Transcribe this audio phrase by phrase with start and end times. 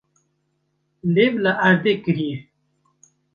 [1.13, 2.37] Lêv li erdê kiriye.